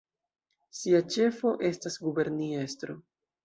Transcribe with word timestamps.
Sia 0.77 1.03
ĉefo 1.17 1.53
estas 1.71 2.01
guberniestro. 2.09 3.01